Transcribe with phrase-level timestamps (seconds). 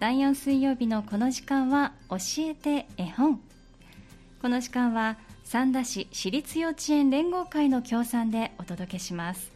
[0.00, 3.38] 第4水曜日のこの時間は教えて絵本。
[4.40, 9.52] この時間は三田市私立幼稚園連合会の協賛でお届けします。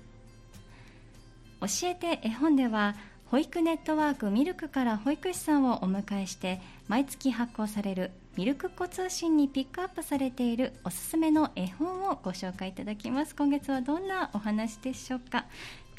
[1.62, 2.94] 教えて絵本では
[3.30, 13.34] 保育ネットワークミルクから保育士さんをお迎えして毎月発行されるミルクっ子通信にピックアップされているおすすめの絵本をご紹介いただきます。
[13.34, 15.46] 今月はどんなお話でしょうか？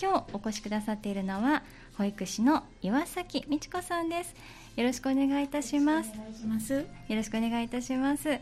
[0.02, 1.64] 今日お越しくださっているのは
[1.98, 4.36] 保育士の岩崎美智子さんです。
[4.76, 6.10] よろしくお願いいたします。
[6.10, 8.40] よろしくお願いいたします。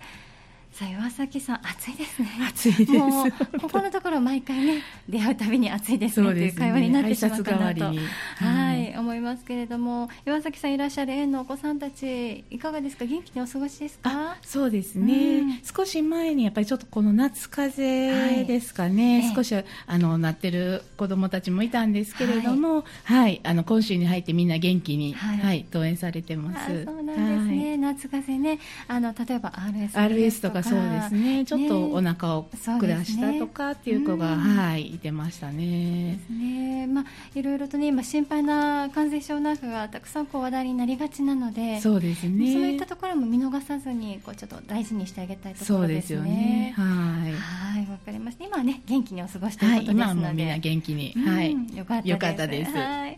[0.72, 2.30] さあ岩崎さん暑いですね。
[2.50, 2.92] 暑いです。
[2.94, 7.98] もうここのところ毎回ね出会うたびに暑いですねという会話になってしまったなと、はい、
[8.40, 8.73] はい、
[9.04, 13.06] 思いますけれども岩崎さんいらっしゃる園のお子さんたちいかがですか？
[13.06, 14.38] 元気にお過ごしですか？
[14.42, 25.66] そうですね、うん、少し前にやっぱりちょっとこの夏風邪ですかね、はい、少しあのなってる子どもたちもいたんですけれども、はい、はい、あの今週に入ってみんな元気に、はい。
[25.74, 26.86] 登園されてます。
[26.86, 28.60] そうなんですね、夏風邪ね。
[28.88, 30.64] あの例えば RS, RS とか。
[30.64, 31.46] そうですね。
[31.46, 36.20] ちょっとお腹を下したとかっていう子が、ね、はいいてましたね。
[36.30, 36.88] ね。
[36.88, 42.54] まあいろいろとね今心配な感染症なんかがたくさんこう話題になりがちなのでそうですね。
[42.54, 46.18] そういったところも見逃さずにこうちょっと大事にしてあげたいところですね。
[46.18, 46.74] そうですよね。
[46.78, 46.88] はい。
[47.34, 48.46] はいわかりました。
[48.46, 52.72] 今はね元気にお過ごしということですので、はい、みんな元気に、はい、よかったです。
[52.72, 53.18] はい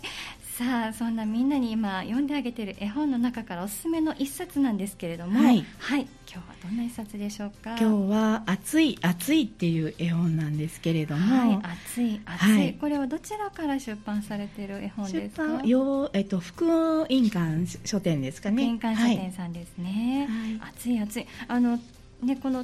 [0.57, 7.75] さあそんなみんなに今読んであげている絵本の中からおすすめの一冊なんですけれども、はい、はい、今日はどんな一冊でしょうか？
[7.77, 15.43] 今日は暑い暑いっていう絵本なんですけれども、はい、暑い暑い、はい、これはどちらから出版されている絵本ですか？
[15.43, 18.63] 出版よえっと福音館書店ですかね。
[18.63, 20.25] 福音館書店さんですね。
[20.61, 21.81] はい、暑い暑いあの
[22.23, 22.63] ねこの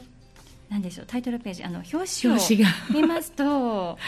[0.72, 1.06] なんでしょう？
[1.06, 1.64] タイトルページ。
[1.66, 2.38] あの表紙を
[2.94, 3.44] 見ますと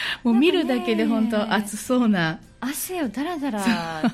[0.24, 2.40] もう見るだけで本当暑そうな。
[2.58, 3.62] 汗をだらだら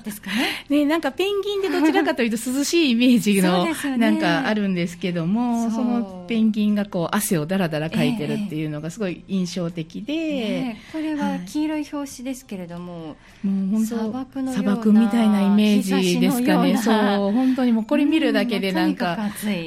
[0.03, 0.49] ですかね？
[0.69, 16.77] ねなんかペンギンでどちらかというと涼しいイメージの なんかあるんですけどもそのペンギンがこう汗をだらだらかいてるっていうのがすごい印象的で、えー、これは黄色い表紙ですけれども、はい、もう砂漠の砂漠みたいなイメージですかね。
[16.77, 19.17] そう本当にもうこれ見るだけでなんか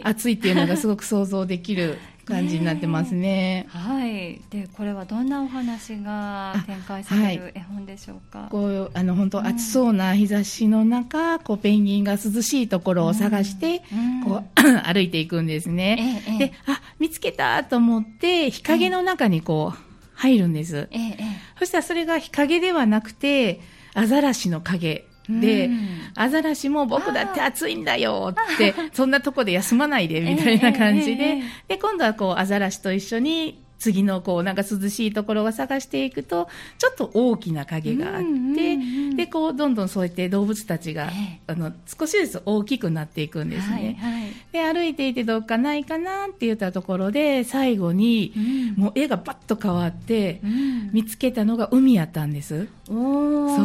[0.04, 3.66] 暑いっていうのがすごく想像できる感じになってますね。
[3.70, 4.42] はい。
[4.50, 8.40] でこれはどんなお話が展開される絵本でしょうか？
[8.40, 13.82] はい、こうあの本当暑そうな日差しの中、こうペンギンが涼しいところを探して、
[14.26, 14.44] こう
[14.86, 16.24] 歩いていくんですね。
[16.40, 19.80] で、あ見つけたと思って日陰の中にこう
[20.16, 20.90] 入るんです。
[21.60, 23.60] そしたらそれが日陰ではなくて
[23.94, 25.70] アザラシの影で、
[26.16, 36.48] アザラシも僕だって暑いんだよって、そんなとこで休まないでみたいな感じで、で、今度はこうアザラシと一緒に次のこうなんか涼しいところを探していくと
[36.78, 38.24] ちょっと大きな影があっ
[38.56, 38.78] て、
[39.18, 41.12] でこうどんどんそうやって動物たちが、
[41.48, 48.32] あの少しずつ大きくなっていくんですね、はいはい、で歩いていてどっかないかなって言ったところで最後に、
[48.78, 50.40] もう絵がバッと変わって、
[50.94, 52.70] 見つけたのが海やったんです。
[52.83, 52.94] おそ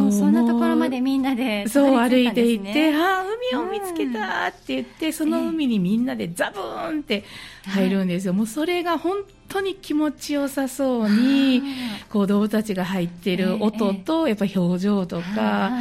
[0.07, 7.25] うそんなところまでみんなで、そう歩いていってああ海を見つけたって言って、その海にみんなでザブーンって
[7.65, 9.17] 入るんですよ、もうそれが本
[9.49, 11.63] 当に気持ちよさそうに
[12.09, 15.71] こう動物たちが入ってる音と、やっぱ表情とか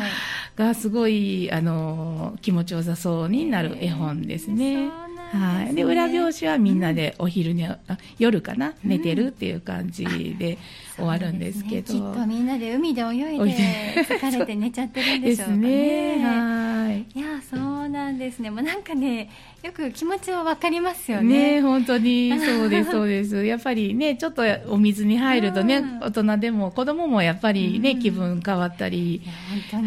[0.57, 4.91] がすごいあの気持ちよさそうになる絵本ですね。
[5.33, 7.79] はい、で裏表紙はみんなでお昼に、うん、
[8.19, 8.75] 夜かな？
[8.83, 10.05] 寝てるっていう感じ
[10.39, 10.59] で
[10.97, 16.17] 終わるんですけど、ね、きっとみんなで海で泳いで疲れて寝ちゃってるんでしょうかね。
[16.19, 16.25] ね。
[16.25, 17.19] はい。
[17.19, 18.51] いやそうなんですね。
[18.51, 19.31] もうなんかね
[19.63, 21.55] よく気持ちは分かりますよね。
[21.55, 22.39] ね本当に。
[22.39, 23.45] そうですそうです。
[23.47, 29.23] やっぱりねちょっとお水に入るとね、大人でも子供もやっぱりね、気分変わったり。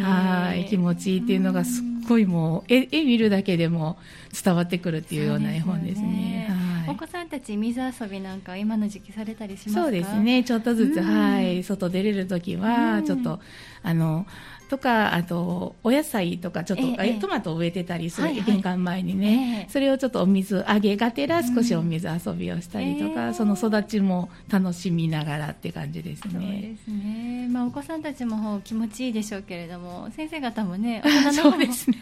[0.02, 3.97] はい気持ちいいっていうのがすっごいもう絵絵見るだけでも
[4.44, 6.50] 伝わってくるっていうような絵本ですね。
[6.88, 9.81] お子さんたち水遊びなんか今の時期されたりしますか？
[9.84, 10.44] そうですね。
[10.44, 11.63] ちょっとずつ、はい。
[11.63, 13.40] 外出れる時はちょっと、
[13.84, 14.25] あの
[14.71, 26.31] とかあとお野菜とかちょっと、ええ、トマトを植えてたりする、はいはい、玄関前にね、え、それをちょっとお水あげがてら少しお水遊びをしたりとか、うん、その育ちも楽しみながらって感じですね。
[26.31, 27.49] そうですね。
[27.51, 31.97] まあお子さんたちも気持ちいいでしょうけれども、先生方もね、 大人のそうですね。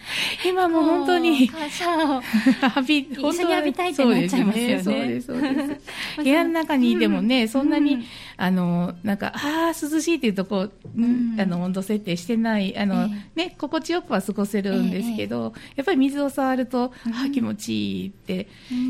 [0.47, 2.21] 今も本当に 会社を。
[2.75, 4.83] 浴び一緒に浴びたいってなっちゃいますよね。
[4.83, 6.23] そうですそうです。
[6.23, 8.03] 部屋の中にいてもね、うん、そんなに、うん、
[8.38, 18.47] あのなんかああ涼しいっていうとこう、うん、あの温度設定してないないあの、えー、ね、心地よくは過ごせるんですけど、えー、やっぱり水を触ると、うん、あ気持ちいいって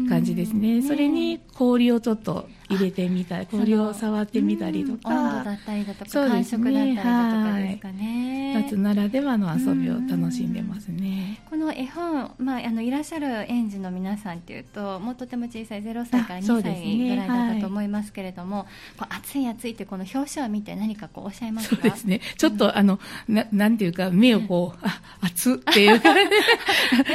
[0.10, 7.08] 感じですね、それに氷をちょっと入れてみたり氷を触ってみたりとか、温度だったりだとか、ね、感触だったりだと
[7.52, 11.42] かですかね、夏ならではの遊びを楽しんでますね。
[11.50, 21.76] この絵本、まあ、あのいらっしゃる園児の皆さんっていうともうとても小さい0歳から2歳ぐらいだったと思いますけれども、ねはい、暑い暑いってこの表紙を見て何かこうおっしゃいますか？
[21.76, 22.22] そうですね。
[22.38, 26.00] ちょっと、あのななんていうか目をこう、あ熱っていう。
[26.02, 26.10] か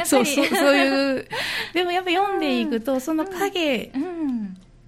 [0.05, 1.27] そうそうそういう。
[1.73, 3.91] でもやっぱ読んでいくと、その影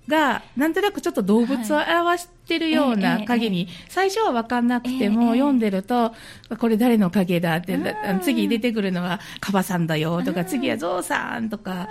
[0.07, 6.13] が、なんとなくちょっと動物を表してるような影に、最初は分かんなくても、読んでると、
[6.59, 7.77] これ誰の影だって、
[8.21, 11.89] 次出てくるのはカバさんだよとか、次はゾウさんとか、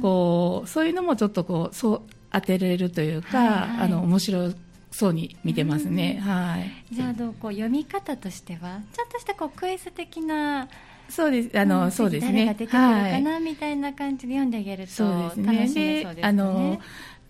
[0.00, 4.54] こう、そういうのもちょっとこう、そう当てれるというか、あの、面白い。
[4.90, 6.18] そうに見てますね。
[6.24, 6.94] はい。
[6.94, 10.66] じゃあどうこう読み方としてはちょっとしたこうクイズ的な
[11.08, 11.58] そうです。
[11.58, 12.32] あの、うん、そうですね。
[12.32, 16.14] 誰が出てくるかな、はい、みたいな感じで読んであげると楽しめそうですね。
[16.14, 16.80] であの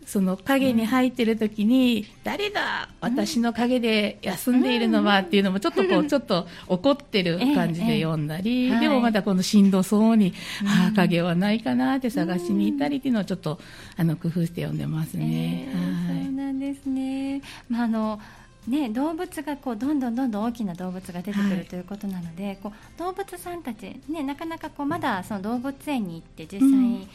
[0.09, 8.81] その影に入ってる時に、うん、誰だ私の影で休んでいるのはっていうのもちょっとこう、ちょっと怒ってる感じで読んだり、ええ。
[8.81, 10.31] でもまたこのしんどそうに、
[10.65, 13.61] はあ、影はないかなって探しに行ったりっていうのをちょっと、
[13.99, 15.69] あの、工夫して読んでますね。
[15.75, 17.43] はい、そうなんですね。
[17.69, 18.19] まあ、あの、
[18.67, 27.09] ね、動物がこうどんどんどんどん大きな動物が出てくるということなので、はい、こう動物さんたち、ね、なかなかこうまだその動物園に行って実際、うん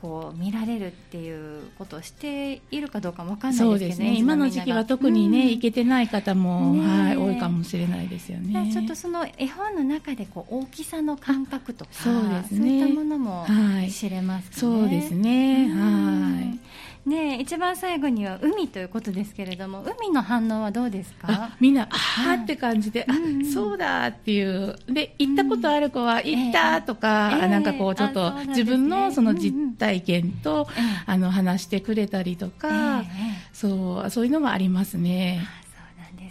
[0.00, 4.18] こう見られるっていうことをしているかどうかも分かんないですけど、ね、そうですね。
[4.18, 8.70] 今の時期は特にね、うん、行けてない方も、ね、はい、多いかもしれないですよね。
[8.72, 13.46] ちょっとその絵本の中でこう大きさの感覚とかそうです、ね、そういったものも
[13.90, 14.70] 知れます、ね。
[14.70, 16.58] はい、そうですね、はい
[17.06, 21.50] ね一番最後には海ということですけれども海の反応はどうですか？
[21.58, 24.76] みんなあーって感じで、あ、うんうん、そうだっていう。
[24.88, 30.66] で行ったことある子は行ったとか、えー、なんかこうちょっと自分のその実体験と、うんうん、
[31.06, 33.06] あの話してくれたりとか、えー、
[33.52, 35.40] そうそういうのもありますね。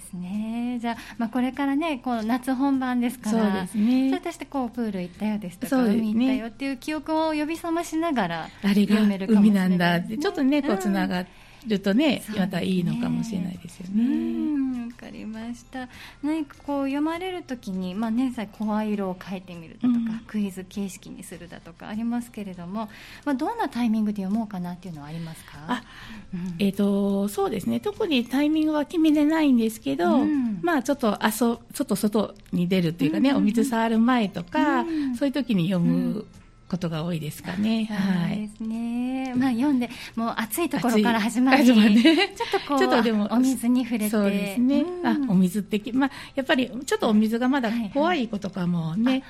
[0.10, 0.78] ですね。
[0.82, 4.10] じゃあ、まあ、これからね、こう夏本番ですから、そうですね。
[4.10, 11.39] それとしてこうプール行ったよですとか、ね、海行ったよっていう記憶を呼び覚ましながら読めるかもしれない、ね、海なんだって、ちょっとね、こうつながって。
[11.68, 14.88] るとね、またいいのかもしれないですよね。
[14.88, 15.88] わかりました。
[16.24, 22.90] 何かこう読まれるときに、まあ年内声色を変えてみるだとか、うん、クイズ形式にするだとかありますけれども、
[23.26, 25.52] まあどんなタイミングで読もうかなっていうのはありますか？
[25.68, 25.84] あ、
[26.34, 27.80] うん、えっ、ー、とそうですね。
[27.80, 34.84] 特にタイミングは決めれないんですけど、うん、まあちょっと遊ちょっと外に出るっていうかね、お水触る前とか、
[35.18, 36.26] そういう時に読む。
[36.70, 37.86] ことが多いですかね。
[37.86, 38.42] はい。
[38.42, 39.34] ですね。
[39.36, 41.76] まあ読んで、もう暑いところから始まり、ちょっ
[42.52, 44.10] とこう、ちょっとでもお水に触れて。
[44.10, 44.86] そうですね。
[45.04, 49.24] あ、お水って、まあやっぱりちょっとお水がまだ怖い子とかもね、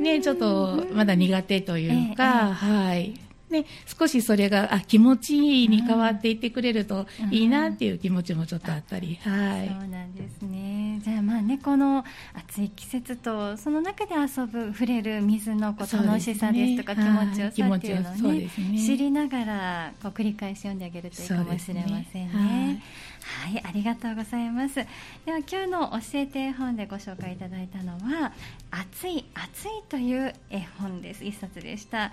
[0.00, 3.14] ね、ちょっとまだ苦手というか、はい。
[3.50, 11.00] ね、少しそれがあ気持ちいいに変わっていってくれるといいなっていう気持ちもちょっとあったり、はい、そうなんですね。
[11.04, 12.04] じゃあまあねこの
[12.34, 18.50] 暑い季節とその中で遊ぶ触れる水のこう楽しさですとか、気持ちよさっていうのをね、ね、
[18.84, 22.32] 知りながらこう繰り返し読んであげるといいかもしれませんね。
[22.34, 22.82] ね。
[23.22, 24.74] はい、はい、ありがとうございます。
[24.74, 24.82] で
[25.30, 28.32] は今日の教えて絵本でご紹介いただいたのは
[28.70, 31.24] 「暑い暑い」という絵本です。
[31.24, 32.12] 一冊でした。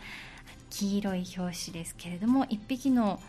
[0.73, 3.19] 黄色い表紙ですけれども1匹の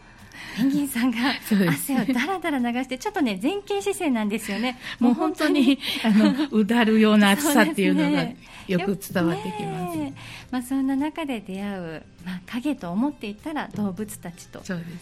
[0.56, 1.18] ペンギンさんが
[1.68, 4.78] 汗をだらだら流してちょっとね前傾姿勢なんですよね。
[4.98, 8.22] もう本当にあのうだるような暑さっていうのが
[8.66, 10.14] よく伝わってきます、ね、
[10.50, 14.60] まあ、そんな中で出会う、まあ、影と思っていたら動物たちと、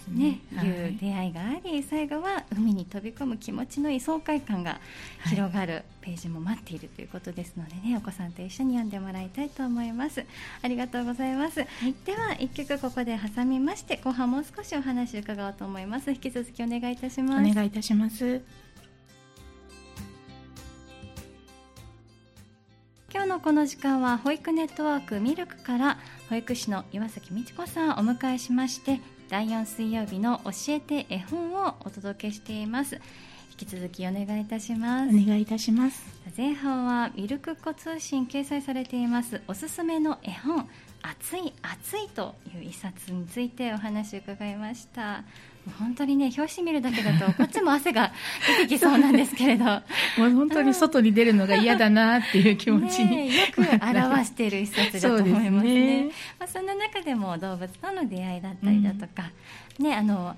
[0.09, 0.41] ね。
[0.51, 0.95] ね、い。
[0.97, 4.81] う出会いがあり最後は海に飛び込む気持ちのいい爽快感が
[5.29, 10.25] 広がるページも待っているということですのでねお子さんと一緒に読んでもらいたいと思います。
[10.63, 16.11] ありがとうございます、はい、では1曲ここで挟みまして後半もう少しお話を伺おうと思います。
[16.11, 17.51] 引き続きお願いいたします。
[17.51, 18.62] お願いいたします
[23.13, 25.99] 今日のこの時間は保育ネットワークミルクから
[26.31, 32.95] 保育士の岩崎美智子さんをお迎えしまして第4水曜日の教えて絵本をお届けしています。
[33.51, 35.11] 引き続きお願いいたします。
[35.11, 36.03] お願いいたします。
[36.37, 39.43] 前半はミルクっ子通信掲載されています。
[39.47, 40.67] おすすめの絵本
[41.03, 45.25] 熱い熱いという一冊についてお話を伺いました
[45.79, 48.13] 本当にね表紙見るだけだとこっちも汗が
[48.59, 49.65] 出てきそうなんですけれど
[50.19, 56.05] もう本当に外に出るのが嫌だなっていう気持ちに、よく表している一冊だと思いますねね、
[56.39, 59.31] まあ、そんな中でも動物との出会いだったりだとか、
[59.79, 60.37] うん、ねあの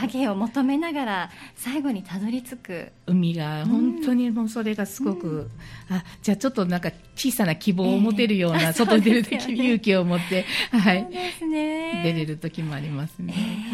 [0.00, 5.50] 影を求めながら最後にたどり着く海が本当にもうそれがすごく、
[5.88, 11.04] うん、あじゃあちょっとなんか小さな希望を持てるような、えー、外に出る時に勇気を持って、はい、
[11.48, 13.34] ね、出れる時もありますね。
[13.36, 13.73] え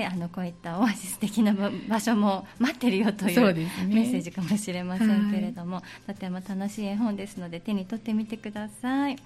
[0.00, 1.54] ねね、あのこういったオアシス的な
[1.88, 3.54] 場所も待ってるよという
[3.88, 9.16] メッセージかもしれませんけれども、はい、とても楽しい絵本ですので手に取ってみてください。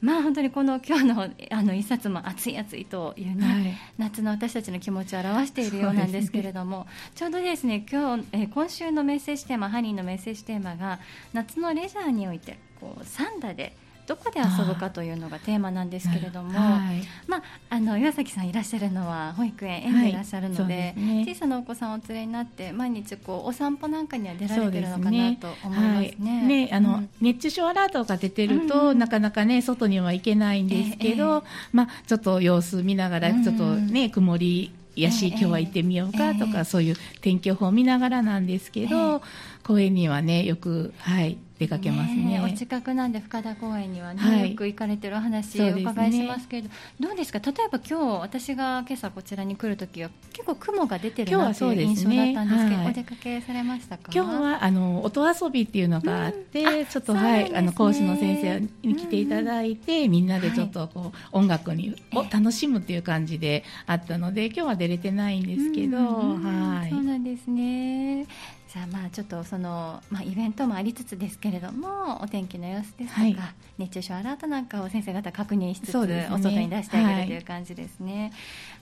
[0.00, 6.86] まあ本当にこの今日のあの一冊も熱い熱いというね、はい、夏の私たちの気持ちを表しているようなんですけれども、ね、
[7.16, 11.00] ちょうどですね今日、え今週のメッセージテーマハニーのメッセージテーマが
[11.32, 13.74] 夏のレジャーにおいてこうサンダで
[14.08, 20.72] どこで遊ぶかというのがテーマなんですけれども、はい、まあ、あの岩崎さんいらっしゃるのは保育園園でいらっしゃるのではい。
[20.72, 26.12] でね、小さなお子さんをお連れになって毎日こうお散歩なんかには出られてるのかなと思いますね。
[26.16, 39.22] すねはい、ねあの、うん、熱中症アラートが出てると、うん、なかなかね外には行けないんですけど、ええ、まあちょっと様子見ながらちょっとね、うん、曇りやし、今日は行ってみようかとか、そういう天気予報を見ながらなんですけど、
[39.62, 47.40] 公園にはねよくはい出かけますね、ね、お近くなんで深田公園にはね、はい、よく行かれてるお話お伺いしますけれど、ね、どうですか？
[47.40, 54.10] 例えば今日私が今朝こちらに来るときは結構雲が出てるなという印象だったんですけど、ねはい、お出かけされましたか？
[54.14, 66.90] 今日はあの音遊びっていうのがあって、うん、ちょっと、はい、あの講師の先生に来ていただいて、うん、みんなでちょっとこう、はい、音楽にを楽しむっていう感じであったので今日は出れてないんですけど、はい。
[66.90, 68.26] そうなんですね
[68.68, 73.36] さあまあちょっとその、まあ、イベントもありつつですけれどもお天気の様子ですとか、はい、
[73.78, 78.32] 熱中症アラートなんかを先生方確認しつつ、ね、お外に出してあげるという感じですね、はい、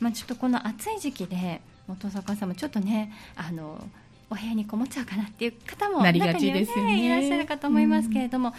[0.01, 3.81] まあ、ちょっとこの暑い時期で元坂さんもちょっとねあの
[4.29, 8.55] お部屋にこもっちゃうかなっていう方も中にはね、ねいらっしゃるかと思いますけれども、うん、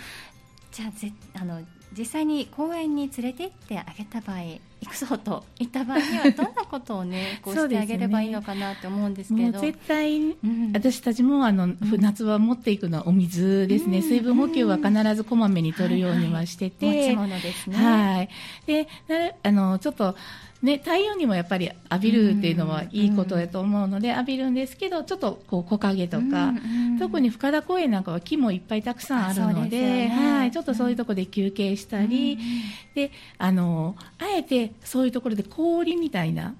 [0.71, 1.61] じゃあぜあの
[1.97, 4.37] 実際に公園に連れて行ってあげた場合
[4.81, 9.59] 行くぞと言った場合にはどんなことをね こうしてあげればいいのかなって思うんですけど。
[9.59, 17.77] 絶対、うん、私たちもあの、うん、夏は持っていくのはお水ですね、うん、水分補給は必ずこまめに取るようにはしてて、はいはい、持ち物ですね。
[17.77, 18.29] はい。
[18.67, 18.87] で
[19.43, 20.15] あのちょっと
[20.61, 26.53] ね、太陽にもやっぱり浴びるっていうのはいいことだと思うので、浴びるんですけどちょっとこう木陰とか、
[26.99, 32.39] 特に深田公園なんかは木もいっぱいたくさんあるので、ね、はい、ちょっとそういうところで休憩したり、
[32.95, 36.53] であのあえてそういうところで氷みたいな、はい、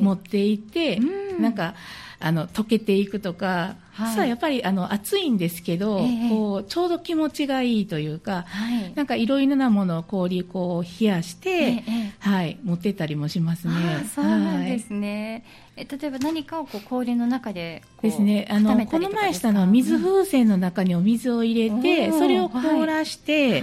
[0.00, 1.00] 持っていて、
[1.38, 1.74] なんか
[2.20, 13.74] あの溶けていくとか、はい、さあやっぱりあの暑いんですけど、えー、こうちょうど気持ちがいいというか、はい、なんかいろいろなものを氷こう冷やして、えー、はい、持ってったりもしますね。
[14.14, 15.44] そうなんですね。
[15.76, 18.48] はい、え例えば何かをこう氷の中でですね。
[18.50, 23.62] あのこの前したのは水風船の中にお水を入れて、うん、それを凍らして、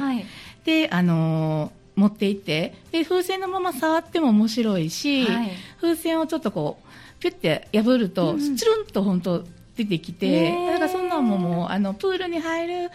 [0.65, 5.27] であの持っていってで風船のまま触っても面白いし、
[5.79, 8.87] 風船をちょっとこうピュッて破ると、つるん。
[8.87, 9.43] と本当
[9.77, 12.91] 出てきて、だからそんなんももうあのプールに入る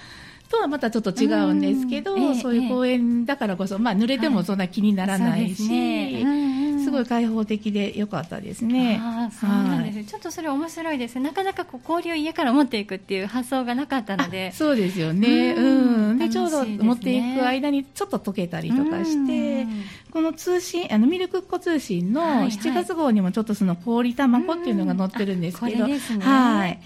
[0.51, 9.01] とはまたちょっと違うんですけど、うんえー、そういう公園だからこそ、まあ、濡れてもそんな気にならないし、はいすごい開放的でよかったですね。
[9.03, 14.53] あそうなんです、はい、ちょっとそれ面白いですなかなかこう氷を家から持っていくっていう発想がなかったので。
[14.53, 19.67] そうですよね、うん、うん、でちょうど持っていく間にちょっと溶けたりとかして、
[20.13, 26.79] この通信あのミルクっ子通信の7月号にもちょっとその氷卵っていうのが載ってるんですけど、ね、はい、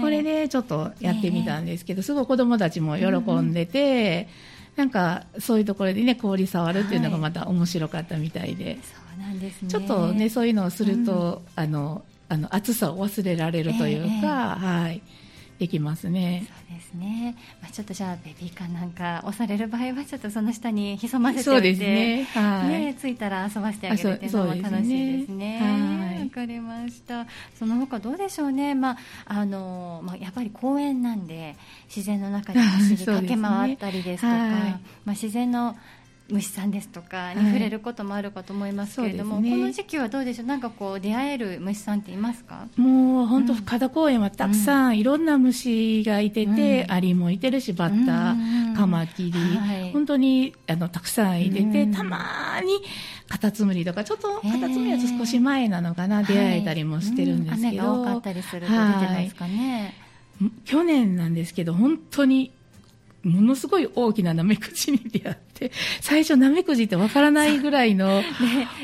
[0.00, 4.28] これでちょっとやってみたんですけど、すごい子供たちも喜んでて、
[4.76, 15.02] なんかそういうところでね氷触るっていうのがまた面白かったみたいで、はい、そうなんですね、ちょっとねそういうのをすると、うん、あのあの暑さを忘れられるというか、えー、はい。
[15.62, 16.44] できますね。
[16.48, 17.36] そうですね。
[17.60, 25.60] まあちょっとじゃあベビーカーなんか押される場合はちょっとその下に潜ませておいて、ね、はい、ねついたら遊ばせてあげるっていうのも楽しいですね。
[26.32, 27.26] かりました。
[27.58, 28.74] その他どうでしょうね。
[28.74, 28.96] まあ
[29.26, 35.76] あのまあやっぱり公園なんで自然の中で走り 駆け回ったりですとか、ねはい、まあ自然の
[36.32, 40.46] 虫さんですとかに触れることもあるかと思いますけれども、はいね、この時期はどうでしょう？
[40.46, 42.66] なんかこう出会える虫さんっていますか？
[42.76, 48.34] もう本当、深田公園はたくさんいろんな虫がいてて、うん、アリもいてるしバッタ、う
[48.72, 52.82] ん、カマキリ、はい、本当にあのたくさんいてて、うん、たまに
[53.28, 59.94] カタツムリとかちょっとカタツムリは少し前なのかな、出会えたりもしてるんですけど、雨が多かったりすると出てますかね、
[60.64, 62.52] 去年なんですけど本当に
[63.24, 68.20] ものすごい大きなナメクジに出会って、最初ナメクジってわからないぐらいの。
[68.20, 68.26] ね、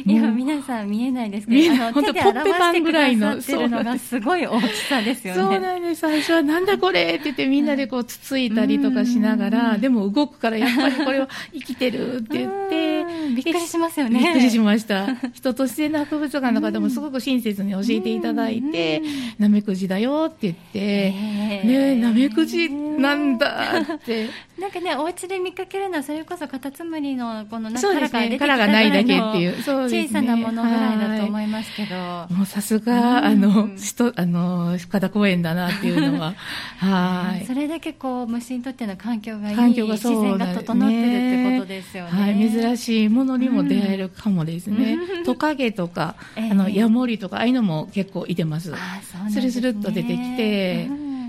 [0.06, 5.40] 今皆さん見えないですけど、あの手で表してくださってるのがすごい大きさですよね。
[5.40, 6.00] そうなんです。
[6.02, 13.04] 最初はなんだこれって言ってみんなでこうつついたりとかしながら、でも動くからやっぱりこれは生きてるって言って、
[13.34, 14.20] びっくりしますよね。
[14.20, 15.16] びっくりしました。
[15.34, 19.02] 人と自然の博物館の方もすごく親切に教えていただいて、
[19.38, 24.27] ナメクジだよって言って、ねナメクジなんだって
[24.58, 29.62] なんかねお家で見かけるのはそれこそカタツムリのこの中から出てきたぐらいの、ね、がないだけっていう。
[29.62, 31.96] 小さなものぐらいだと思いますけど、
[32.34, 36.34] もうさすが、あの人あの深田公園だなっていうのは。
[36.78, 37.46] はい。
[37.46, 48.72] それだけこう虫にとっての環境がいい環境が自然が整ってるってことですよね、はい、珍しいものにも出会えるかもですね、トカゲとか、 あのヤモリとかああいうのも結構いてます。
[48.74, 50.88] あそうね、スルスルっと出てきて、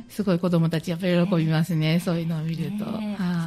[0.10, 2.86] すごい子供たちやっぱり喜びますね、そういうのを見ると。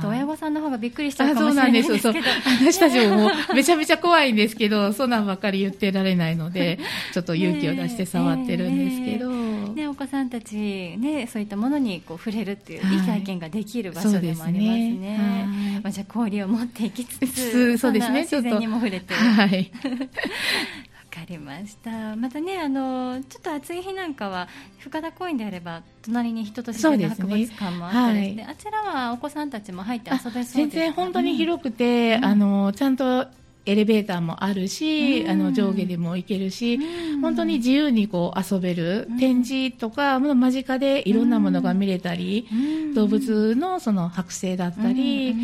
[0.00, 1.98] と親御さんの方がびっくりしちゃうかもしれないですけど。
[2.00, 2.72] そうなんです。
[2.72, 6.78] 私たちももうめちゃめちゃ怖いんですけど、 そんなんばっかり言ってられないので、
[7.12, 9.30] ちょっと勇気を出して触ってるんですけど。
[9.72, 10.56] ね、お子さんたち、
[10.98, 15.18] ね、そういったものにこう触れるっていういい体験ができる場所でもありますね。
[15.18, 19.14] はい、まあ、じゃあ氷を持っていきつつ、そうですね、自然にも触れて。
[19.14, 19.70] はい。
[21.12, 22.16] かりました。
[22.16, 33.26] またねあのちょっと暑い日なんかは深田公園であれば隣に人と自然の博物館もあったりして、ねはい、あちらはお子さんたちも入って遊べそうです全然本当に広くて、うん、あのちゃんと
[33.64, 42.48] エレベーターもあるし、うん、あの上下でも行けるし、うん、本当に自由にこう遊べる、うん、展示とか間近でいろんなものが見れたり、
[42.94, 45.34] 動物のその剥製だったり、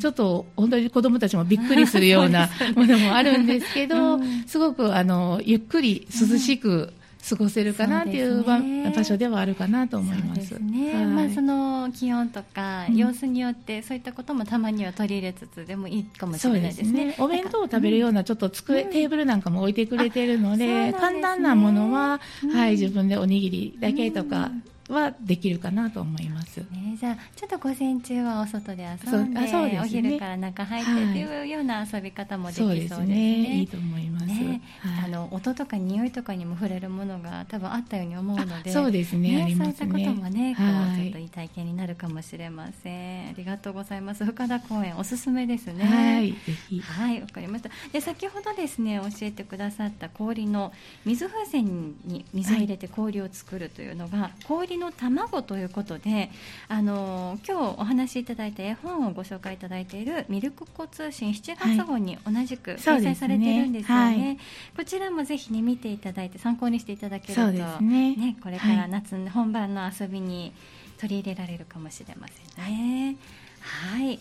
[0.00, 6.92] ちょっと本当に子供たちもびっくりするような ものもあるんですけど、すごくあのゆっくり涼しく、
[7.28, 10.46] 過ごせるかなっていう、ね、場所ではあるかなと思います。
[10.46, 16.84] すね、はい、まあその気温とか様子によってそういったこともたまには取り入れつつでもいいかもしれないですね。
[16.84, 22.20] すねお弁当を食べるようなちょっと机、うん、テーブルなんかも置いてくれてるので、でね、簡単なものは、
[22.52, 24.46] はい自分でおにぎりだけとか。
[24.46, 26.58] うんはできるかなと思います。
[26.58, 32.96] ね、じゃあちょっと午前中はお外で遊んであそうです、ね、お昼から中入ってっていうような遊び方もできそうですね。
[32.98, 34.15] はい、ねいいと思います。
[34.26, 39.46] ねはい、あの音とか匂いとかにも触れるものが多分あったように思うので、そうですね。
[39.46, 43.30] ねそういったこともね、こうちょっといい体験になるかもしれません。
[43.30, 44.24] ありがとうございます。
[44.24, 45.84] 深田公園おすすめですね。
[45.84, 46.34] はい。
[46.80, 47.70] はい、わかりました。
[47.92, 50.72] で先ほどですね教えてくださった氷の
[51.04, 56.30] 水風船に水を入れて氷を作るというのが、はい、氷の卵とということで
[56.68, 64.38] あの今日お話しいただいた絵本をご紹介いただいているミルクコ通信7月号に同じく掲載されているんですよねはいねはい、
[64.76, 70.52] こちらもぜひね見ていただいて参考にしていただけるとね、ね、これから夏、はい、本番の遊びに
[70.98, 73.16] 取り入れられるかもしれませんね。
[73.60, 74.18] はい。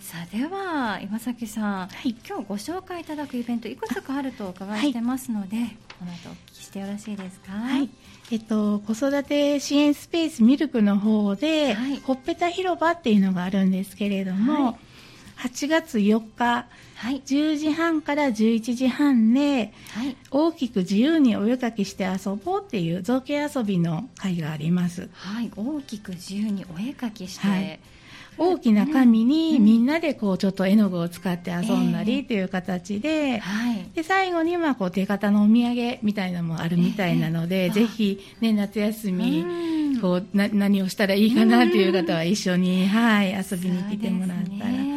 [0.00, 7.52] さあでは岩崎さん、はい、今日ご紹介いただくイベントいくつかあるとお伺いしてますので、はい、この後お聞きしてよろしいですか？
[7.52, 7.88] はい。
[8.30, 14.74] えっと子育て支援スペースミルクの方で、はい、ほっぺた広場っていうのがあるんですけれども、はい、
[15.38, 16.66] 8月4日、
[16.96, 25.08] はい、10時半から11時半で、はい、大きく自由にお絵かきして遊ぼうっていう造形遊びの会があります。
[25.12, 27.80] はい、大きく自由にお絵かきして、はい。
[28.36, 33.40] 大きな紙にみんなでこうちょっと絵の具を使って遊んだりっていう形で,、
[33.94, 39.44] で最後にはこう手形のお土産みたいなのもあるみたいなので、ぜひ、ね、夏休み
[40.00, 44.93] こうな何をしたらいいかなっていう方は一緒に、はい、遊びに来てもらったら。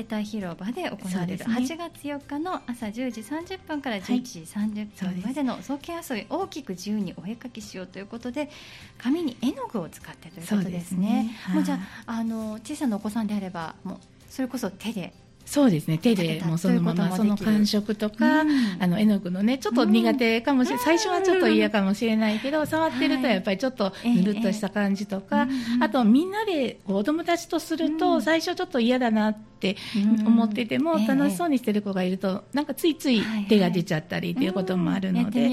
[0.00, 8.48] ペタ広場で行われる8月4日の朝10時30分から11時30分までの造形遊び大きく自由にお絵かきしようということで
[8.96, 11.36] 紙に絵の具を使ってということですね。
[11.46, 11.54] すね。
[11.54, 13.98] もうじゃああの小さなお子さんであればもう
[14.30, 15.12] それこそ手で
[15.44, 15.98] そうですね。
[15.98, 25.46] 手でもうそのままその感触とか、うん、あの絵の具のねちょっと苦手かもしれない、うん、最初はちょっと嫌かもしれないけど、うん、触ってるとやっぱりちょっとぬるっとした感じとか、
[25.80, 29.49] あとみんなで子供たちとすると最初ちょっと嫌だなって
[30.26, 35.48] 思ってても、楽しそうにしてる子がいるとなんかついつい手が出ちゃったりっていうこともあるので、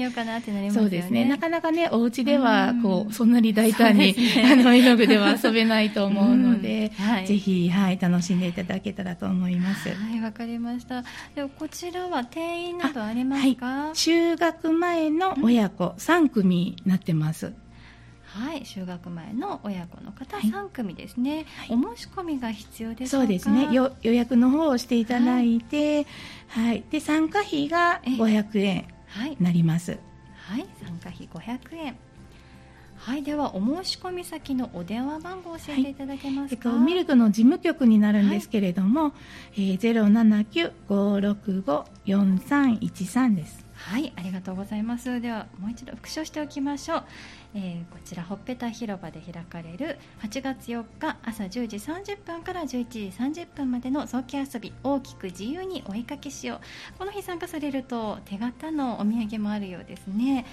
[0.70, 1.24] そうですね。
[1.24, 9.88] なかなかねお家ではこうそんなに大胆に、ね、あの絵の具では遊べないと思うので、 はい、ぜひはい楽しんでいただけたらと思います。
[9.88, 11.04] はいわかりました。
[11.34, 17.52] ではこちらは定員などありますか、はい、就学前の親子3組になってます、
[18.34, 23.68] はい、就学前の親子の方3組ですね、はい、お申し込みが必要ですそうですね。
[23.72, 26.06] 予約の方をしていただいて、
[26.48, 28.86] はい、はい、で参加費が500円
[29.38, 29.98] になります、
[30.36, 31.96] はい、参加費500円。
[32.98, 35.94] はいではお申し込み先のお電話番号を教えてい。
[35.94, 39.12] ただけますか、はい、えっと、ミルクの事務局になるんですけれども、は
[39.56, 45.20] い、えー、079-565-4313ですはいありがとうございます。
[45.20, 47.04] ではもう一度復唱しておきましょう、
[47.54, 56.60] えー、こちらほっぺた広場で開かれる8月4日朝10時30分から11時30分までの早期遊び大きく自由にお絵かけしよ
[56.94, 56.98] う。
[56.98, 60.44] この日参加されると手形のお土産もあるようですね、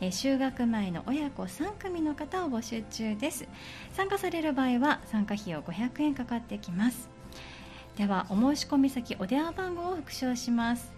[0.00, 3.48] えー、就学前の親子3組の方を募集中です。
[3.94, 7.08] 参加される場合は参加費用500円かかってきます。
[7.96, 10.93] ではお申し込み先お電話番号を復唱します。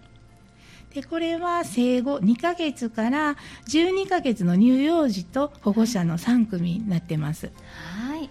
[0.94, 3.36] でこれは生後2ヶ月から
[3.68, 7.50] 12ヶ月の乳幼児と保護者の3組になってます。
[7.96, 8.30] はい。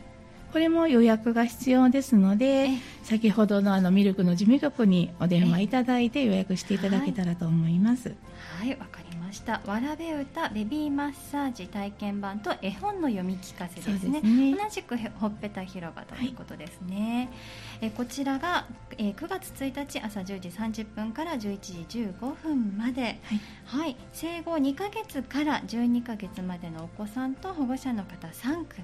[0.53, 2.69] これも予約が必要ですので、
[3.03, 8.09] 先ほどのあのミルクの事務局にお電話いただいて予約していただけたらと思います。
[8.09, 8.17] はい、わ、
[8.63, 9.61] はい、かりした。
[9.65, 17.29] わらべ歌ベビーマッサージ体験版と絵本の読み聞かせですね、ね、同じくほっぺた広場ということですね、
[17.81, 18.65] はい、えこちらが、
[18.97, 23.19] えー、9月1日朝10時30分から11時15分まで、はい、
[23.65, 28.83] はい、生後2ヶ月から12ヶ月までのお子さんと保護者の方3組という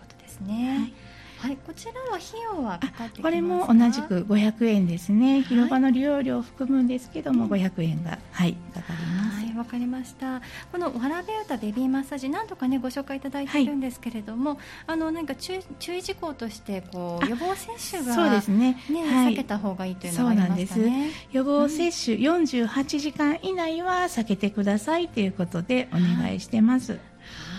[0.00, 0.92] ことですね、はい
[1.40, 2.20] はい、こちらは費
[2.54, 2.78] 用は
[3.22, 5.40] これも同じく500円ですね。
[5.42, 9.46] 広場の利用料を含むんですけども、はい、500円がはいかかります。
[9.46, 10.42] はい、わかりました。
[10.70, 21.10] このわらべ歌ベビーマッサージ何度かねご紹介いただいているんですけれども、はい、あの何か注注意事項としてこう予防接種がそうですねね、はい、避けた方がいいというのがありましたね。
[21.32, 26.98] 予防接種48時間以内は避けてくださいということでお願いしてます。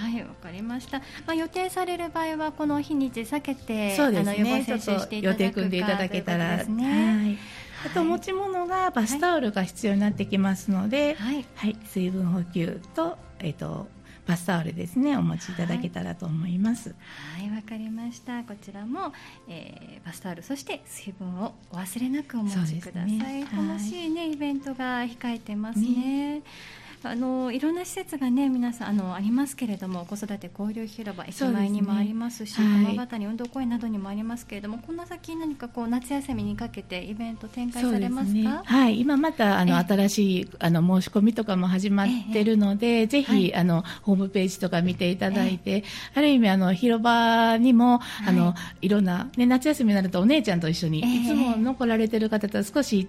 [0.01, 6.63] はいわかりました、まあ、予定される場合はこの日にち避けてそうです、ね、あの予防接種していただくか予定組んでいただけたら。
[6.63, 7.37] ね、はい。
[7.85, 13.87] あと持ち物がバスタオルが必要になってきますので、はい、はい、水分補給と,、えーと、
[14.27, 15.17] バスタオルですね。
[15.17, 16.89] お持ちいただけたらと思います。
[17.37, 17.47] はい。
[17.47, 18.43] わ、はい、かりました。
[18.43, 19.13] こちらも、
[19.47, 26.35] えー、バスタオルそして水分をお忘れなくお持ちください、ね、楽しいね、イベントが控えてますね。
[26.35, 26.41] ね
[27.03, 38.99] あのいろんな施設がね皆さんあのありますけれども子育て交流広場駅前にもありますし、ね、駒形に運動公園などにもありますけれどもこの先何かこう夏休みにかけてイベント展開されますか、ね、はい。
[39.01, 45.83] 今またあの新しいあの申し込みとかも始まってるので、ぜひ、はい、あのホームページとか見ていただいて、
[46.13, 53.05] ある意味あの広場にも、はい、あのいろんな、ね、夏休みになるとお姉ちゃんと一緒に、いつも残られてる方とは少し違う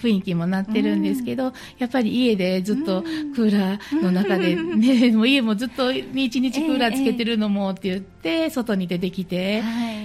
[0.00, 3.03] 雰囲気もなってるんですけど、やっぱり家でずっと
[3.34, 9.62] クーラーの中でね、もう家もずっと一日クーラーつけてるのもって言って、外に出てきて、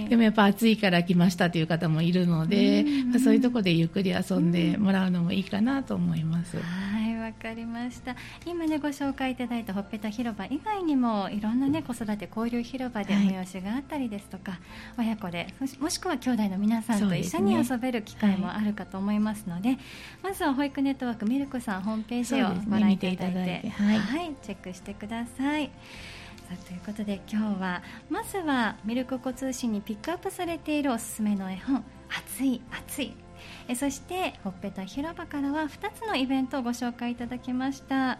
[0.08, 2.84] でもやっぱ暑いから来ましたという方もいるので、
[3.22, 6.56] そういうところでゆっくり遊んでもらうのもいいかなと思います。
[6.56, 6.62] は
[6.98, 6.99] い
[7.30, 8.16] わかりました。
[8.44, 14.58] 今ねご紹介いただいたほっぺた広場以外にもいろんなね子育て交流広場で催しがあったりですとか、
[14.96, 15.46] はい、親子で
[15.78, 19.74] もしくは兄弟の皆さんと一緒に遊べる機会もあるかと思いますので、ね
[20.22, 25.70] はい、まずは保育ネットワークミルクさんホームページをご覧いただいてね、いてはい、はい、チェックしてください。
[26.66, 33.14] ということで今日はまずはミルクコ通信にピックアップされているおすすめの絵本「熱い熱い」
[33.68, 38.18] えそしてほっぺた広場からは2つのイベントをご紹介いただきました、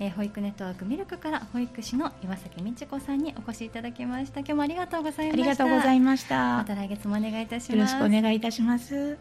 [0.00, 4.40] え保育ネットワークミルクから保育士の岩崎美智子さんにお越しいただきました。
[4.40, 5.42] 今日もありがとうございました。
[5.42, 6.56] ありがとうございました。
[6.58, 7.72] また来月もお願いいたします。
[7.72, 9.18] よろしくお願いいたします。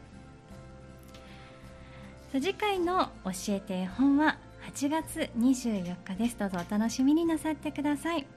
[2.31, 4.38] さ次回の教えて絵本は
[4.73, 6.38] 8月24日です。
[6.38, 8.27] どうぞお楽しみになさってください。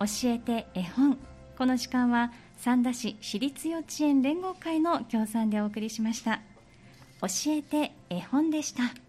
[0.00, 1.18] 教えて絵本。
[1.56, 2.32] この時間は
[2.64, 6.40] 三田市私立幼稚園連合会の協賛でお送りしました。
[7.20, 9.03] 教えて絵本でした。